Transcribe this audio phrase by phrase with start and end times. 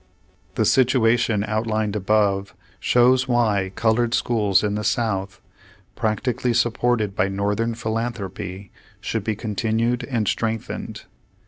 [0.55, 5.39] The situation outlined above, shows why colored schools in the South,
[5.95, 11.03] practically supported by Northern philanthropy, should be continued and strengthened.